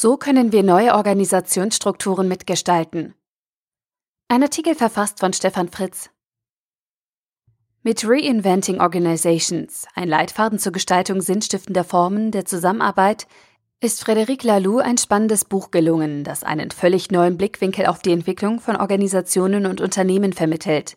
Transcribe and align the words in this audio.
So 0.00 0.16
können 0.16 0.52
wir 0.52 0.62
neue 0.62 0.94
Organisationsstrukturen 0.94 2.28
mitgestalten. 2.28 3.16
Ein 4.28 4.44
Artikel 4.44 4.76
verfasst 4.76 5.18
von 5.18 5.32
Stefan 5.32 5.68
Fritz. 5.70 6.10
Mit 7.82 8.04
Reinventing 8.04 8.80
Organizations, 8.80 9.88
ein 9.96 10.08
Leitfaden 10.08 10.60
zur 10.60 10.70
Gestaltung 10.70 11.20
sinnstiftender 11.20 11.82
Formen 11.82 12.30
der 12.30 12.44
Zusammenarbeit, 12.44 13.26
ist 13.80 14.04
Frédéric 14.04 14.46
Laloux 14.46 14.78
ein 14.78 14.98
spannendes 14.98 15.44
Buch 15.44 15.72
gelungen, 15.72 16.22
das 16.22 16.44
einen 16.44 16.70
völlig 16.70 17.10
neuen 17.10 17.36
Blickwinkel 17.36 17.86
auf 17.86 17.98
die 17.98 18.12
Entwicklung 18.12 18.60
von 18.60 18.76
Organisationen 18.76 19.66
und 19.66 19.80
Unternehmen 19.80 20.32
vermittelt. 20.32 20.96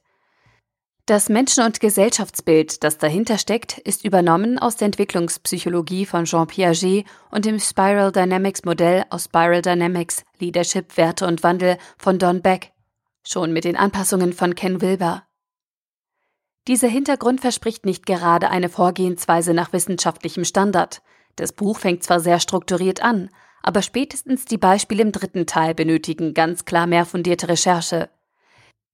Das 1.08 1.30
Menschen- 1.30 1.64
und 1.66 1.80
Gesellschaftsbild, 1.80 2.84
das 2.84 2.98
dahinter 3.00 3.38
steckt, 3.38 3.80
ist 3.80 4.06
übernommen 4.06 4.60
aus 4.60 4.76
der 4.76 4.86
Entwicklungspsychologie 4.86 6.06
von 6.06 6.26
Jean 6.26 6.46
Piaget 6.46 7.06
und 7.32 7.46
dem 7.46 7.60
Spiral 7.60 8.12
Dynamics 8.12 8.64
Modell 8.66 9.06
aus 9.10 9.26
Spiral 9.26 9.64
Dynamics 9.64 10.24
Leadership, 10.40 10.96
Werte 10.98 11.26
und 11.26 11.42
Wandel 11.42 11.78
von 11.98 12.20
Don 12.20 12.42
Beck, 12.42 12.72
schon 13.26 13.52
mit 13.52 13.64
den 13.64 13.76
Anpassungen 13.76 14.32
von 14.32 14.54
Ken 14.54 14.82
Wilber. 14.82 15.24
Dieser 16.68 16.88
Hintergrund 16.88 17.42
verspricht 17.42 17.86
nicht 17.86 18.06
gerade 18.06 18.52
eine 18.52 18.70
Vorgehensweise 18.70 19.56
nach 19.56 19.74
wissenschaftlichem 19.74 20.46
Standard. 20.46 21.02
Das 21.36 21.52
Buch 21.52 21.80
fängt 21.80 22.04
zwar 22.04 22.20
sehr 22.20 22.40
strukturiert 22.40 23.02
an, 23.02 23.30
aber 23.64 23.82
spätestens 23.82 24.46
die 24.46 24.60
Beispiele 24.60 25.02
im 25.02 25.12
dritten 25.12 25.48
Teil 25.48 25.74
benötigen 25.74 26.36
ganz 26.36 26.66
klar 26.66 26.86
mehr 26.86 27.06
fundierte 27.06 27.48
Recherche. 27.48 28.10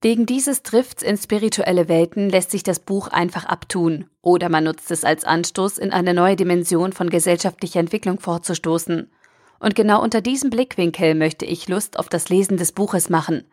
Wegen 0.01 0.27
dieses 0.27 0.61
Drifts 0.61 1.01
in 1.01 1.17
spirituelle 1.17 1.87
Welten 1.87 2.29
lässt 2.29 2.51
sich 2.51 2.61
das 2.61 2.79
Buch 2.79 3.07
einfach 3.07 3.45
abtun, 3.45 4.05
oder 4.21 4.47
man 4.47 4.65
nutzt 4.65 4.91
es 4.91 5.03
als 5.03 5.23
Anstoß, 5.23 5.79
in 5.79 5.91
eine 5.91 6.13
neue 6.13 6.35
Dimension 6.35 6.93
von 6.93 7.09
gesellschaftlicher 7.09 7.79
Entwicklung 7.79 8.19
vorzustoßen. 8.19 9.11
Und 9.59 9.75
genau 9.75 10.03
unter 10.03 10.21
diesem 10.21 10.51
Blickwinkel 10.51 11.15
möchte 11.15 11.45
ich 11.45 11.67
Lust 11.67 11.97
auf 11.97 12.09
das 12.09 12.29
Lesen 12.29 12.57
des 12.57 12.73
Buches 12.73 13.09
machen. 13.09 13.51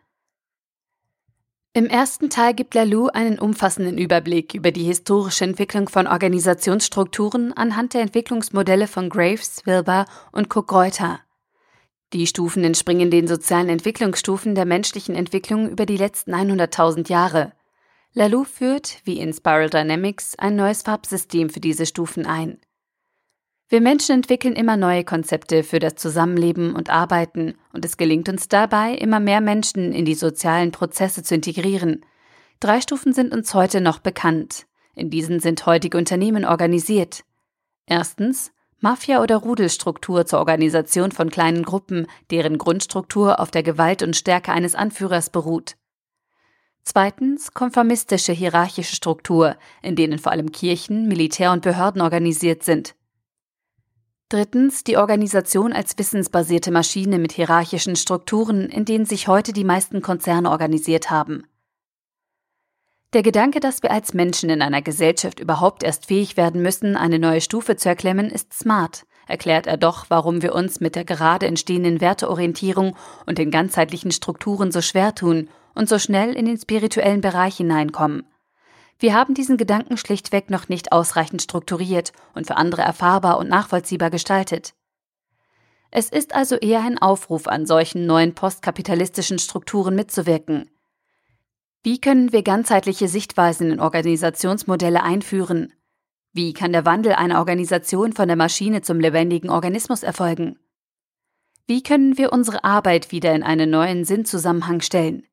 Im 1.73 1.87
ersten 1.87 2.29
Teil 2.29 2.53
gibt 2.53 2.75
Lalou 2.75 3.07
einen 3.07 3.39
umfassenden 3.39 3.97
Überblick 3.97 4.53
über 4.53 4.71
die 4.71 4.83
historische 4.83 5.43
Entwicklung 5.43 5.89
von 5.89 6.05
Organisationsstrukturen 6.05 7.53
anhand 7.53 7.95
der 7.95 8.01
Entwicklungsmodelle 8.01 8.87
von 8.87 9.09
Graves, 9.09 9.65
Wilbur 9.65 10.05
und 10.31 10.55
Cook-Reuter. 10.55 11.19
Die 12.13 12.27
Stufen 12.27 12.63
entspringen 12.63 13.09
den 13.09 13.27
sozialen 13.27 13.69
Entwicklungsstufen 13.69 14.55
der 14.55 14.65
menschlichen 14.65 15.15
Entwicklung 15.15 15.69
über 15.69 15.85
die 15.85 15.97
letzten 15.97 16.33
100.000 16.33 17.09
Jahre. 17.09 17.53
Lalou 18.13 18.43
führt, 18.45 19.01
wie 19.03 19.19
in 19.19 19.33
Spiral 19.33 19.69
Dynamics, 19.69 20.35
ein 20.37 20.55
neues 20.55 20.83
Farbsystem 20.83 21.49
für 21.49 21.59
diese 21.59 21.85
Stufen 21.85 22.25
ein. 22.25 22.59
Wir 23.67 23.81
Menschen 23.81 24.15
entwickeln 24.15 24.55
immer 24.55 24.77
neue 24.77 25.03
Konzepte 25.03 25.63
für 25.63 25.79
das 25.79 25.95
Zusammenleben 25.95 26.75
und 26.75 26.91
Arbeiten, 26.91 27.55
und 27.73 27.83
es 27.83 27.97
gelingt 27.97 28.29
uns 28.29 28.47
dabei, 28.47 28.93
immer 28.93 29.19
mehr 29.19 29.41
Menschen 29.41 29.91
in 29.91 30.05
die 30.05 30.13
sozialen 30.13 30.71
Prozesse 30.71 31.23
zu 31.23 31.33
integrieren. 31.33 32.05
Drei 32.59 32.79
Stufen 32.79 33.11
sind 33.11 33.33
uns 33.33 33.53
heute 33.55 33.81
noch 33.81 33.99
bekannt. 33.99 34.67
In 34.93 35.09
diesen 35.09 35.39
sind 35.39 35.65
heutige 35.65 35.97
Unternehmen 35.97 36.45
organisiert. 36.45 37.25
Erstens 37.87 38.53
Mafia- 38.85 39.23
oder 39.23 39.37
Rudelstruktur 39.37 40.27
zur 40.27 40.37
Organisation 40.37 41.11
von 41.11 41.31
kleinen 41.31 41.63
Gruppen, 41.63 42.05
deren 42.29 42.59
Grundstruktur 42.59 43.39
auf 43.39 43.49
der 43.49 43.63
Gewalt 43.63 44.03
und 44.03 44.15
Stärke 44.15 44.51
eines 44.51 44.75
Anführers 44.75 45.31
beruht. 45.31 45.75
Zweitens 46.83 47.55
konformistische 47.55 48.31
hierarchische 48.31 48.95
Struktur, 48.95 49.55
in 49.81 49.95
denen 49.95 50.19
vor 50.19 50.31
allem 50.31 50.51
Kirchen, 50.51 51.07
Militär 51.07 51.51
und 51.51 51.63
Behörden 51.63 51.99
organisiert 51.99 52.61
sind. 52.61 52.93
Drittens 54.29 54.83
die 54.83 54.97
Organisation 54.97 55.73
als 55.73 55.97
wissensbasierte 55.97 56.69
Maschine 56.69 57.17
mit 57.17 57.31
hierarchischen 57.31 57.95
Strukturen, 57.95 58.69
in 58.69 58.85
denen 58.85 59.07
sich 59.07 59.27
heute 59.27 59.51
die 59.51 59.63
meisten 59.63 60.03
Konzerne 60.03 60.51
organisiert 60.51 61.09
haben. 61.09 61.47
Der 63.15 63.23
Gedanke, 63.23 63.61
dass 63.61 63.81
wir 63.81 63.91
als 63.91 64.13
Menschen 64.13 64.49
in 64.49 64.61
einer 64.61 64.81
Gesellschaft 64.81 65.39
überhaupt 65.39 65.83
erst 65.83 66.07
fähig 66.07 66.35
werden 66.35 66.61
müssen, 66.61 66.97
eine 66.97 67.17
neue 67.17 67.39
Stufe 67.39 67.77
zu 67.77 67.87
erklimmen, 67.87 68.29
ist 68.29 68.51
smart, 68.51 69.05
erklärt 69.25 69.67
er 69.67 69.77
doch, 69.77 70.07
warum 70.09 70.41
wir 70.41 70.53
uns 70.53 70.81
mit 70.81 70.97
der 70.97 71.05
gerade 71.05 71.47
entstehenden 71.47 72.01
Werteorientierung 72.01 72.93
und 73.25 73.37
den 73.37 73.51
ganzheitlichen 73.51 74.11
Strukturen 74.11 74.73
so 74.73 74.81
schwer 74.81 75.15
tun 75.15 75.47
und 75.75 75.87
so 75.87 75.97
schnell 75.97 76.33
in 76.33 76.45
den 76.45 76.57
spirituellen 76.57 77.21
Bereich 77.21 77.55
hineinkommen. 77.55 78.27
Wir 78.99 79.13
haben 79.13 79.33
diesen 79.33 79.55
Gedanken 79.55 79.95
schlichtweg 79.95 80.49
noch 80.49 80.67
nicht 80.67 80.91
ausreichend 80.91 81.41
strukturiert 81.41 82.11
und 82.33 82.47
für 82.47 82.57
andere 82.57 82.81
erfahrbar 82.81 83.37
und 83.37 83.47
nachvollziehbar 83.47 84.09
gestaltet. 84.09 84.73
Es 85.89 86.09
ist 86.09 86.35
also 86.35 86.57
eher 86.57 86.81
ein 86.81 86.97
Aufruf 86.97 87.47
an 87.47 87.65
solchen 87.65 88.07
neuen 88.07 88.35
postkapitalistischen 88.35 89.39
Strukturen 89.39 89.95
mitzuwirken, 89.95 90.69
wie 91.85 92.01
können 92.01 92.31
wir 92.31 92.41
ganzheitliche 92.41 93.07
Sichtweisen 93.07 93.69
in 93.69 93.79
Organisationsmodelle 93.79 95.03
einführen? 95.03 95.71
Wie 96.33 96.51
kann 96.51 96.71
der 96.73 96.83
Wandel 96.83 97.13
einer 97.13 97.37
Organisation 97.37 98.11
von 98.11 98.27
der 98.27 98.35
Maschine 98.35 98.81
zum 98.81 98.99
lebendigen 98.99 99.51
Organismus 99.51 100.01
erfolgen? 100.01 100.57
Wie 101.67 101.83
können 101.83 102.17
wir 102.17 102.33
unsere 102.33 102.63
Arbeit 102.63 103.11
wieder 103.11 103.35
in 103.35 103.43
einen 103.43 103.69
neuen 103.69 104.03
Sinnzusammenhang 104.03 104.81
stellen? 104.81 105.27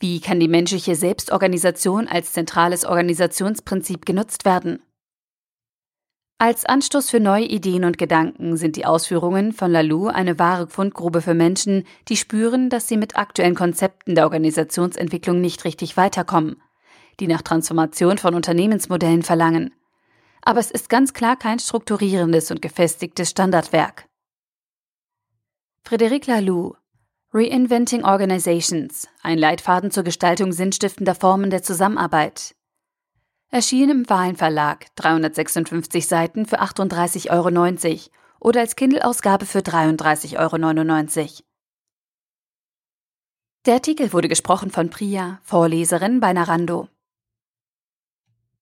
Wie 0.00 0.20
kann 0.20 0.40
die 0.40 0.48
menschliche 0.48 0.96
Selbstorganisation 0.96 2.08
als 2.08 2.32
zentrales 2.32 2.86
Organisationsprinzip 2.86 4.06
genutzt 4.06 4.46
werden? 4.46 4.82
Als 6.40 6.64
Anstoß 6.64 7.10
für 7.10 7.18
neue 7.18 7.46
Ideen 7.46 7.84
und 7.84 7.98
Gedanken 7.98 8.56
sind 8.56 8.76
die 8.76 8.86
Ausführungen 8.86 9.52
von 9.52 9.72
Lalou 9.72 10.06
eine 10.06 10.38
wahre 10.38 10.68
Fundgrube 10.68 11.20
für 11.20 11.34
Menschen, 11.34 11.84
die 12.06 12.16
spüren, 12.16 12.70
dass 12.70 12.86
sie 12.86 12.96
mit 12.96 13.16
aktuellen 13.16 13.56
Konzepten 13.56 14.14
der 14.14 14.22
Organisationsentwicklung 14.22 15.40
nicht 15.40 15.64
richtig 15.64 15.96
weiterkommen, 15.96 16.62
die 17.18 17.26
nach 17.26 17.42
Transformation 17.42 18.18
von 18.18 18.36
Unternehmensmodellen 18.36 19.24
verlangen. 19.24 19.74
Aber 20.40 20.60
es 20.60 20.70
ist 20.70 20.88
ganz 20.88 21.12
klar 21.12 21.36
kein 21.36 21.58
strukturierendes 21.58 22.52
und 22.52 22.62
gefestigtes 22.62 23.30
Standardwerk. 23.30 24.08
Frédéric 25.84 26.28
Laloux 26.28 26.76
Reinventing 27.32 28.04
Organizations, 28.04 29.08
ein 29.22 29.38
Leitfaden 29.38 29.90
zur 29.90 30.04
Gestaltung 30.04 30.52
sinnstiftender 30.52 31.16
Formen 31.16 31.50
der 31.50 31.64
Zusammenarbeit, 31.64 32.54
Erschien 33.50 33.88
im 33.88 34.10
Wahlenverlag, 34.10 34.94
356 34.96 36.06
Seiten 36.06 36.44
für 36.44 36.60
38,90 36.60 37.30
Euro 37.30 38.10
oder 38.40 38.60
als 38.60 38.76
Kindle-Ausgabe 38.76 39.46
für 39.46 39.60
33,99 39.60 40.36
Euro. 40.38 41.44
Der 43.64 43.74
Artikel 43.74 44.12
wurde 44.12 44.28
gesprochen 44.28 44.70
von 44.70 44.90
Priya, 44.90 45.40
Vorleserin 45.44 46.20
bei 46.20 46.34
Narando. 46.34 46.88